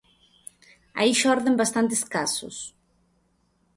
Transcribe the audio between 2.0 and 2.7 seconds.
casos.